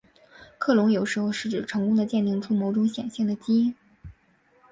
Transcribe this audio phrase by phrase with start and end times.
[0.57, 3.75] 克隆有时候是指成功地鉴定出某种显性的基因。